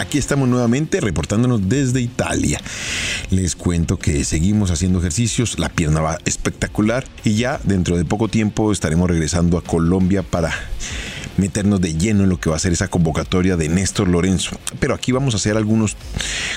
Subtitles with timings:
[0.00, 2.58] Aquí estamos nuevamente reportándonos desde Italia.
[3.28, 8.28] Les cuento que seguimos haciendo ejercicios, la pierna va espectacular y ya dentro de poco
[8.28, 10.54] tiempo estaremos regresando a Colombia para
[11.40, 14.58] meternos de lleno en lo que va a ser esa convocatoria de Néstor Lorenzo.
[14.78, 15.96] Pero aquí vamos a hacer algunos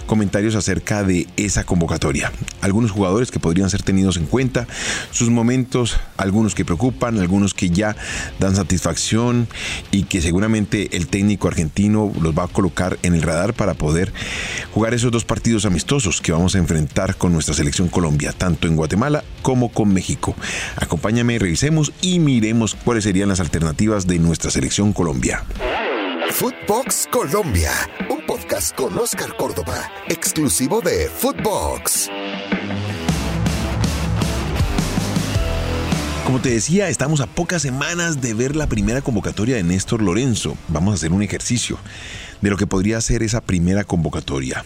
[0.05, 2.31] comentarios acerca de esa convocatoria.
[2.61, 4.67] Algunos jugadores que podrían ser tenidos en cuenta,
[5.11, 7.95] sus momentos, algunos que preocupan, algunos que ya
[8.39, 9.47] dan satisfacción
[9.91, 14.11] y que seguramente el técnico argentino los va a colocar en el radar para poder
[14.73, 18.75] jugar esos dos partidos amistosos que vamos a enfrentar con nuestra selección Colombia, tanto en
[18.75, 20.35] Guatemala como con México.
[20.75, 25.45] Acompáñame, revisemos y miremos cuáles serían las alternativas de nuestra selección Colombia.
[26.31, 27.71] Footbox Colombia,
[28.09, 32.09] un podcast con Oscar Córdoba, exclusivo de Footbox.
[36.25, 40.57] Como te decía, estamos a pocas semanas de ver la primera convocatoria de Néstor Lorenzo.
[40.69, 41.77] Vamos a hacer un ejercicio
[42.41, 44.65] de lo que podría ser esa primera convocatoria.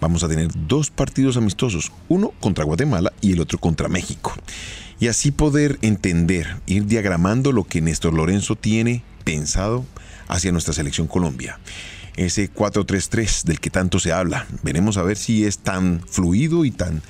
[0.00, 4.32] Vamos a tener dos partidos amistosos, uno contra Guatemala y el otro contra México.
[5.00, 9.84] Y así poder entender, ir diagramando lo que Néstor Lorenzo tiene pensado
[10.28, 11.58] hacia nuestra selección Colombia.
[12.16, 14.46] Ese 4-3-3 del que tanto se habla.
[14.62, 17.02] Veremos a ver si es tan fluido y tan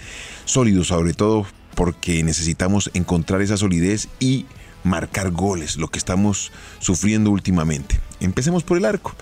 [0.47, 4.47] sólido, sobre todo porque necesitamos encontrar esa solidez y
[4.85, 8.01] marcar goles, lo que estamos sufriendo últimamente.
[8.20, 9.15] Empecemos por el arco.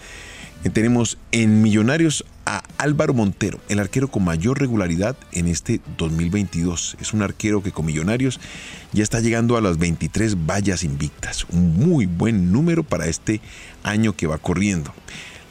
[0.72, 2.24] Tenemos en Millonarios
[2.76, 6.96] Álvaro Montero, el arquero con mayor regularidad en este 2022.
[7.00, 8.40] Es un arquero que con Millonarios
[8.92, 11.46] ya está llegando a las 23 vallas invictas.
[11.50, 13.40] Un muy buen número para este
[13.82, 14.92] año que va corriendo.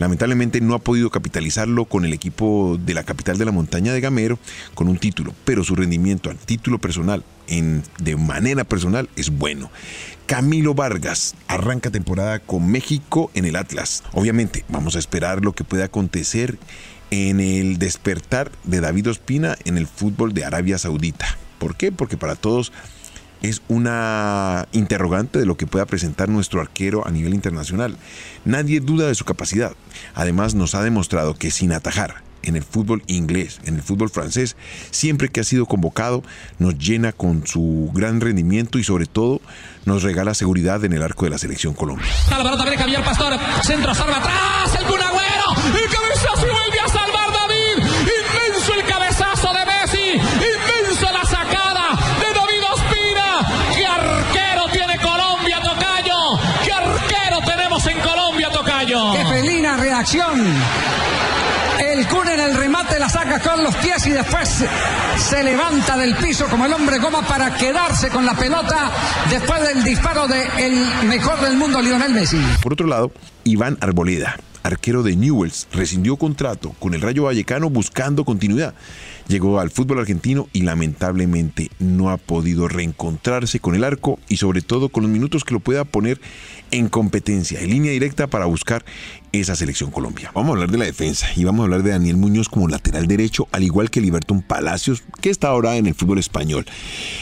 [0.01, 4.01] Lamentablemente no ha podido capitalizarlo con el equipo de la capital de la montaña de
[4.01, 4.39] Gamero
[4.73, 9.69] con un título, pero su rendimiento al título personal, en, de manera personal, es bueno.
[10.25, 14.01] Camilo Vargas arranca temporada con México en el Atlas.
[14.13, 16.57] Obviamente vamos a esperar lo que pueda acontecer
[17.11, 21.37] en el despertar de David Ospina en el fútbol de Arabia Saudita.
[21.59, 21.91] ¿Por qué?
[21.91, 22.71] Porque para todos
[23.41, 27.97] es una interrogante de lo que pueda presentar nuestro arquero a nivel internacional.
[28.45, 29.73] Nadie duda de su capacidad.
[30.13, 34.55] Además nos ha demostrado que sin atajar en el fútbol inglés, en el fútbol francés,
[34.89, 36.23] siempre que ha sido convocado,
[36.59, 39.41] nos llena con su gran rendimiento y sobre todo
[39.85, 42.07] nos regala seguridad en el arco de la selección Colombia.
[42.29, 46.05] La Pastor, centro, salva atrás, el reacción.
[46.05, 46.10] El
[62.09, 64.63] Kun en el remate la saca con los pies y después
[65.17, 68.91] se levanta del piso como el hombre goma para quedarse con la pelota
[69.29, 72.41] después del disparo del el mejor del mundo, Lionel Messi.
[72.63, 73.11] Por otro lado,
[73.43, 78.73] Iván Arboleda, arquero de Newells, rescindió contrato con el Rayo Vallecano buscando continuidad.
[79.27, 84.61] Llegó al fútbol argentino y lamentablemente no ha podido reencontrarse con el arco y sobre
[84.61, 86.19] todo con los minutos que lo pueda poner
[86.71, 88.83] en competencia, en línea directa para buscar
[89.31, 90.31] esa selección Colombia.
[90.33, 93.07] Vamos a hablar de la defensa y vamos a hablar de Daniel Muñoz como lateral
[93.07, 96.65] derecho, al igual que Liberton Palacios, que está ahora en el fútbol español.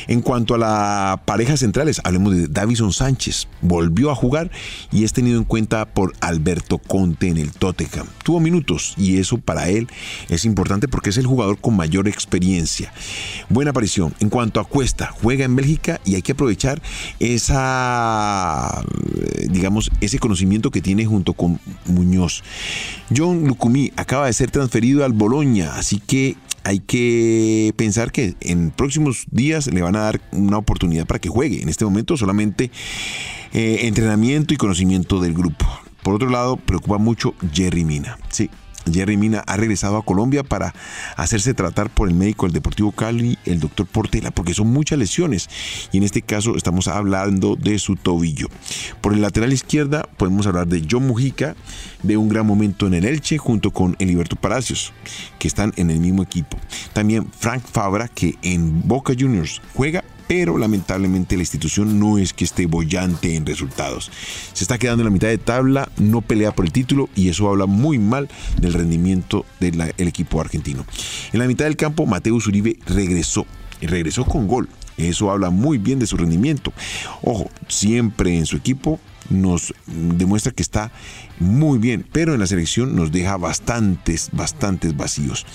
[0.07, 3.47] En cuanto a la pareja centrales, hablemos de Davison Sánchez.
[3.61, 4.49] Volvió a jugar
[4.91, 8.07] y es tenido en cuenta por Alberto Conte en el Tottenham.
[8.23, 9.87] Tuvo minutos y eso para él
[10.29, 12.91] es importante porque es el jugador con mayor experiencia.
[13.49, 14.13] Buena aparición.
[14.19, 16.81] En cuanto a Cuesta, juega en Bélgica y hay que aprovechar
[17.19, 18.83] esa,
[19.21, 21.59] eh, digamos, ese conocimiento que tiene junto con
[21.99, 22.43] Muñoz.
[23.15, 28.71] John Lucumí acaba de ser transferido al Boloña, así que hay que pensar que en
[28.71, 31.61] próximos días le van a dar una oportunidad para que juegue.
[31.61, 32.71] En este momento solamente
[33.53, 35.65] eh, entrenamiento y conocimiento del grupo.
[36.03, 38.17] Por otro lado, preocupa mucho Jerry Mina.
[38.29, 38.49] Sí,
[38.93, 40.73] Jerry Mina ha regresado a Colombia para
[41.15, 45.49] hacerse tratar por el médico del Deportivo Cali, el doctor Portela, porque son muchas lesiones
[45.91, 48.47] y en este caso estamos hablando de su tobillo.
[49.01, 51.55] Por el lateral izquierda podemos hablar de John Mujica,
[52.03, 54.93] de un gran momento en el Elche junto con Eliberto Palacios,
[55.37, 56.57] que están en el mismo equipo.
[56.93, 62.43] También Frank Fabra, que en Boca Juniors juega pero lamentablemente la institución no es que
[62.43, 64.11] esté bollante en resultados.
[64.53, 67.49] Se está quedando en la mitad de tabla, no pelea por el título y eso
[67.49, 68.29] habla muy mal
[68.61, 70.85] del rendimiento del equipo argentino.
[71.33, 73.47] En la mitad del campo, Mateus Uribe regresó
[73.81, 74.69] y regresó con gol.
[74.97, 76.73] Eso habla muy bien de su rendimiento.
[77.23, 78.99] Ojo, siempre en su equipo
[79.31, 80.91] nos demuestra que está
[81.39, 85.47] muy bien, pero en la selección nos deja bastantes, bastantes vacíos.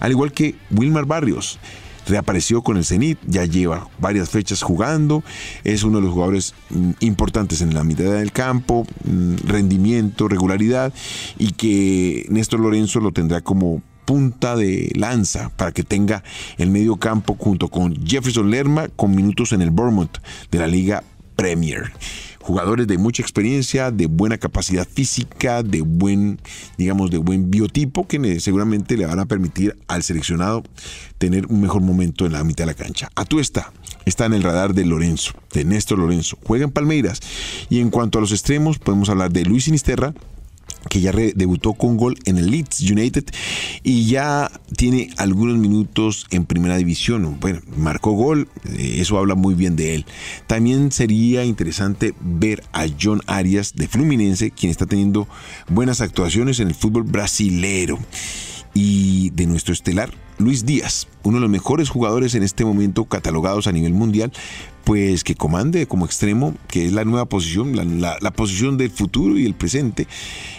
[0.00, 1.58] Al igual que Wilmar Barrios,
[2.06, 5.22] reapareció con el Zenit, ya lleva varias fechas jugando,
[5.64, 10.92] es uno de los jugadores mm, importantes en la mitad del campo, mm, rendimiento, regularidad,
[11.38, 16.22] y que Néstor Lorenzo lo tendrá como punta de lanza para que tenga
[16.58, 20.18] el medio campo junto con Jefferson Lerma con minutos en el Bournemouth
[20.50, 21.02] de la Liga
[21.36, 21.92] Premier
[22.46, 26.38] jugadores de mucha experiencia, de buena capacidad física, de buen,
[26.78, 30.62] digamos, de buen biotipo que seguramente le van a permitir al seleccionado
[31.18, 33.10] tener un mejor momento en la mitad de la cancha.
[33.16, 33.72] A tú está,
[34.04, 36.38] está en el radar de Lorenzo, de Néstor Lorenzo.
[36.44, 37.20] Juega en Palmeiras.
[37.68, 40.14] Y en cuanto a los extremos, podemos hablar de Luis Sinisterra,
[40.88, 43.24] que ya debutó con gol en el Leeds United
[43.82, 47.38] y ya tiene algunos minutos en primera división.
[47.40, 50.06] Bueno, marcó gol, eh, eso habla muy bien de él.
[50.46, 55.28] También sería interesante ver a John Arias de Fluminense, quien está teniendo
[55.68, 57.98] buenas actuaciones en el fútbol brasilero.
[58.74, 63.66] Y de nuestro estelar, Luis Díaz, uno de los mejores jugadores en este momento catalogados
[63.66, 64.32] a nivel mundial,
[64.86, 69.44] pues que comande como extremo, que es la nueva posición, la, posición del futuro y
[69.44, 70.06] el presente,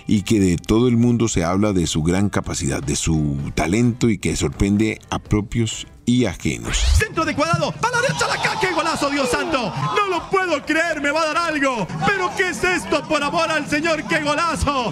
[0.06, 4.10] y que de todo el mundo se habla de su gran capacidad, de su talento
[4.10, 6.78] y que sorprende a propios y ajenos.
[6.78, 9.74] Centro de cuadrado, a la derecha la ¡qué golazo, Dios santo!
[9.96, 11.88] No lo puedo creer, me va a dar algo.
[12.06, 13.08] Pero ¿qué es esto?
[13.08, 14.92] Por amor al Señor, qué golazo.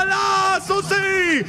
[0.00, 1.44] ¡Golazo, sí!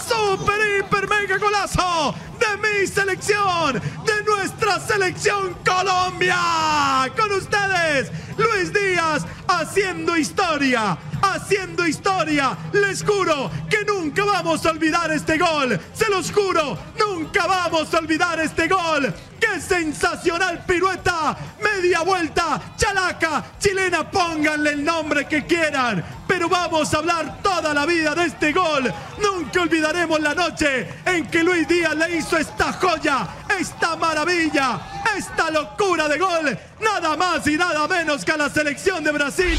[0.00, 2.14] ¡Recontra, super, hiper, mega golazo!
[2.38, 7.12] de mi selección, de nuestra selección Colombia.
[7.16, 12.56] Con ustedes, Luis Díaz, haciendo historia, haciendo historia.
[12.72, 15.78] Les juro que nunca vamos a olvidar este gol.
[15.92, 19.12] Se los juro, nunca vamos a olvidar este gol.
[19.38, 21.36] ¡Qué sensacional pirueta!
[21.62, 26.04] Media vuelta, chalaca, chilena, pónganle el nombre que quieran.
[26.26, 28.92] Pero vamos a hablar toda la vida de este gol.
[29.20, 33.26] Nunca olvidaremos la noche en que Luis Díaz le hizo esta joya,
[33.60, 34.80] esta maravilla,
[35.16, 36.58] esta locura de gol.
[36.82, 39.58] Nada más y nada menos que a la selección de Brasil.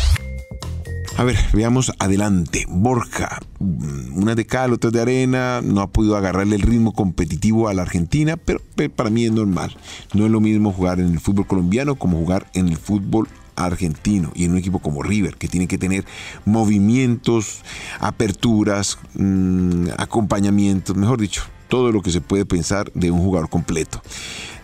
[1.18, 2.66] A ver, veamos adelante.
[2.68, 7.76] Borja, una de cal, otra de arena, no ha podido agarrarle el ritmo competitivo a
[7.76, 8.60] la Argentina, pero
[8.96, 9.76] para mí es normal.
[10.14, 14.32] No es lo mismo jugar en el fútbol colombiano como jugar en el fútbol argentino
[14.34, 16.06] y en un equipo como River, que tiene que tener
[16.46, 17.62] movimientos,
[18.00, 24.02] aperturas, mm, acompañamientos, mejor dicho, todo lo que se puede pensar de un jugador completo.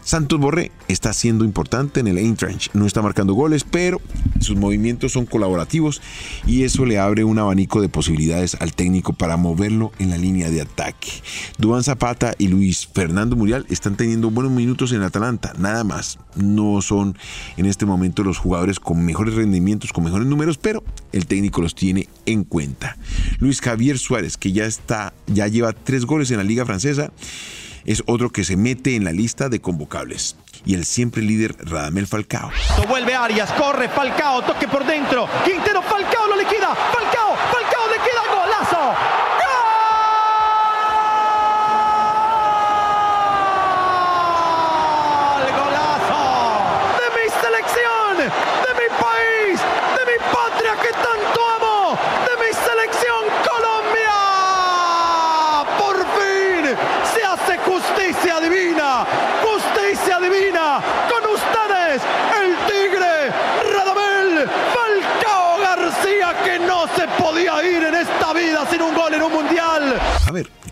[0.07, 2.73] Santos Borré está siendo importante en el Eintracht.
[2.73, 3.99] No está marcando goles, pero
[4.39, 6.01] sus movimientos son colaborativos
[6.45, 10.49] y eso le abre un abanico de posibilidades al técnico para moverlo en la línea
[10.49, 11.09] de ataque.
[11.57, 16.19] Duan Zapata y Luis Fernando Murial están teniendo buenos minutos en Atalanta, nada más.
[16.35, 17.17] No son
[17.57, 21.75] en este momento los jugadores con mejores rendimientos, con mejores números, pero el técnico los
[21.75, 22.95] tiene en cuenta.
[23.39, 27.11] Luis Javier Suárez, que ya está, ya lleva tres goles en la Liga Francesa
[27.87, 30.35] es otro que se mete en la lista de convocables.
[30.65, 32.51] Y el siempre líder Radamel Falcao.
[32.87, 35.27] Vuelve Arias, corre Falcao, toque por dentro.
[35.45, 36.75] Quintero Falcao lo liquida.
[36.75, 39.26] Falcao, Falcao liquida, golazo.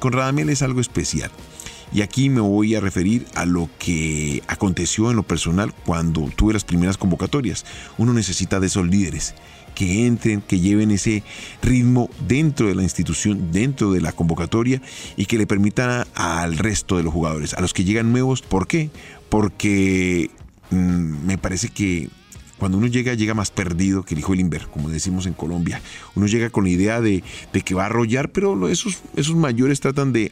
[0.05, 1.31] Con Radamel es algo especial.
[1.91, 6.53] Y aquí me voy a referir a lo que aconteció en lo personal cuando tuve
[6.53, 7.65] las primeras convocatorias.
[7.97, 9.33] Uno necesita de esos líderes
[9.73, 11.23] que entren, que lleven ese
[11.63, 14.79] ritmo dentro de la institución, dentro de la convocatoria
[15.17, 18.43] y que le permitan al resto de los jugadores, a los que llegan nuevos.
[18.43, 18.91] ¿Por qué?
[19.29, 20.29] Porque
[20.69, 22.09] mm, me parece que
[22.57, 25.81] cuando uno llega, llega más perdido que el hijo del Inver, como decimos en Colombia.
[26.15, 27.21] Uno llega con la idea de,
[27.51, 29.01] que va a arrollar, pero esos,
[29.35, 30.31] mayores tratan de,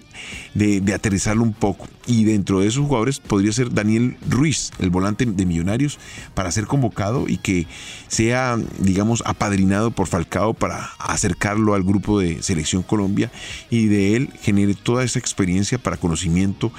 [0.93, 1.87] aterrizarlo un poco.
[2.07, 5.99] Y dentro de esos jugadores podría ser Daniel Ruiz, el volante de Millonarios,
[6.33, 7.67] para ser convocado y que
[8.07, 13.31] sea, digamos, apadrinado por Falcao para acercarlo al grupo de Selección Colombia
[13.69, 16.71] y de él genere toda esa experiencia para conocimiento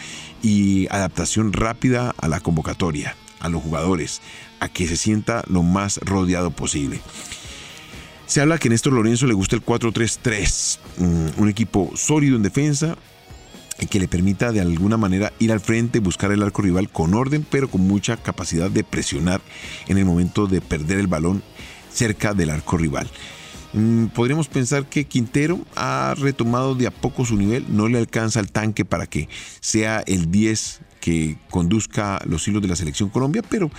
[0.42, 4.20] y adaptación rápida a la convocatoria, a los jugadores,
[4.68, 7.00] que se sienta lo más rodeado posible.
[8.26, 12.42] Se habla que a Néstor Lorenzo le gusta el 4-3-3, mm, un equipo sólido en
[12.42, 12.96] defensa
[13.78, 17.14] y que le permita de alguna manera ir al frente, buscar el arco rival con
[17.14, 19.40] orden, pero con mucha capacidad de presionar
[19.88, 21.42] en el momento de perder el balón
[21.92, 23.08] cerca del arco rival.
[23.72, 28.38] mm, podríamos pensar que Quintero ha retomado de a poco su nivel, no le alcanza
[28.40, 29.28] el tanque para que
[29.60, 33.70] sea el 10 que conduzca los hilos de la selección Colombia, pero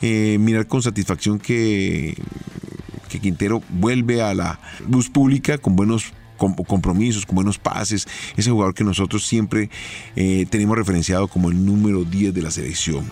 [0.00, 2.16] eh, mirar con satisfacción que,
[3.08, 8.06] que Quintero vuelve a la luz pública con buenos compromisos, con buenos pases,
[8.36, 9.70] ese jugador que nosotros siempre
[10.14, 13.10] eh, tenemos referenciado como el número 10 de la selección.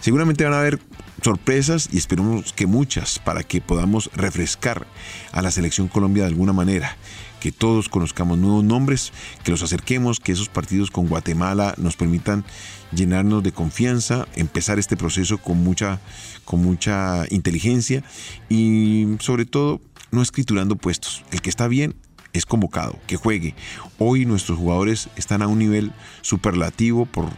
[0.00, 0.78] Seguramente van a haber
[1.20, 4.86] sorpresas y esperemos que muchas para que podamos refrescar
[5.32, 6.96] a la selección Colombia de alguna manera
[7.42, 12.44] que todos conozcamos nuevos nombres, que los acerquemos, que esos partidos con Guatemala nos permitan
[12.92, 15.98] llenarnos de confianza, empezar este proceso con mucha,
[16.44, 18.04] con mucha inteligencia
[18.48, 19.80] y sobre todo
[20.12, 21.24] no escriturando puestos.
[21.32, 21.96] El que está bien
[22.32, 23.56] es convocado, que juegue.
[23.98, 27.28] Hoy nuestros jugadores están a un nivel superlativo por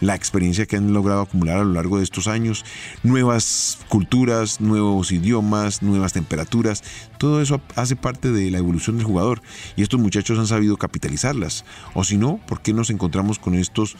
[0.00, 2.64] la experiencia que han logrado acumular a lo largo de estos años,
[3.02, 6.82] nuevas culturas, nuevos idiomas, nuevas temperaturas,
[7.20, 9.42] todo eso hace parte de la evolución del jugador
[9.76, 11.66] y estos muchachos han sabido capitalizarlas.
[11.92, 13.96] O si no, ¿por qué nos encontramos con estos,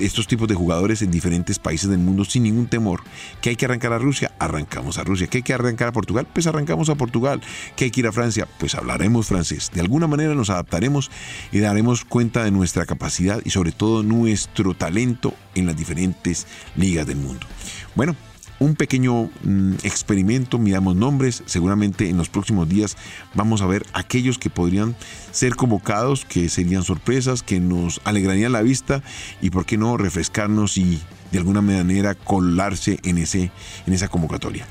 [0.00, 3.02] estos tipos de jugadores en diferentes países del mundo sin ningún temor?
[3.42, 4.32] ¿Que hay que arrancar a Rusia?
[4.38, 5.26] Arrancamos a Rusia.
[5.26, 6.26] ¿Que hay que arrancar a Portugal?
[6.32, 7.42] Pues arrancamos a Portugal.
[7.76, 8.48] ¿Que hay que ir a Francia?
[8.58, 9.70] Pues hablaremos francés.
[9.74, 11.10] De alguna manera nos adaptaremos
[11.52, 17.06] y daremos cuenta de nuestra capacidad y sobre todo nuestro talento en las diferentes ligas
[17.06, 17.46] del mundo.
[17.94, 18.16] Bueno,
[18.58, 22.96] un pequeño mm, experimento, miramos nombres, seguramente en los próximos días
[23.34, 24.96] vamos a ver aquellos que podrían
[25.30, 29.02] ser convocados, que serían sorpresas, que nos alegrarían la vista
[29.42, 31.00] y por qué no refrescarnos y
[31.32, 33.50] de alguna manera colarse en, ese,
[33.86, 34.66] en esa convocatoria.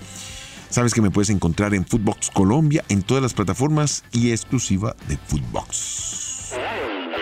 [0.69, 5.17] Sabes que me puedes encontrar en Footbox Colombia en todas las plataformas y exclusiva de
[5.17, 6.24] Footbox.